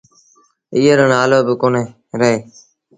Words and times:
ايئي 0.73 0.91
رو 0.99 1.05
نآلو 1.13 1.37
با 1.47 1.53
ڪونهي 1.61 1.85
رهي۔ 2.19 2.37